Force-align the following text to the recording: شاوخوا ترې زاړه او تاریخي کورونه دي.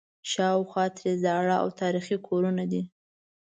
شاوخوا 0.31 0.85
ترې 0.97 1.11
زاړه 1.23 1.55
او 1.61 1.67
تاریخي 1.81 2.17
کورونه 2.27 2.63
دي. 2.71 2.81